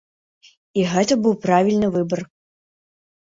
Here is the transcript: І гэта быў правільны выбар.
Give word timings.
І 0.79 0.85
гэта 0.93 1.17
быў 1.27 1.35
правільны 1.45 1.87
выбар. 1.97 2.21